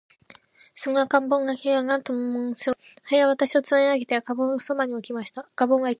[0.73, 2.97] その赤ん坊の泣声は、なんとももの凄い声でした。
[3.03, 5.41] 母親は私をつまみ上げて、赤ん坊の傍に置きました。
[5.51, 5.89] 赤ん坊は、いきなり、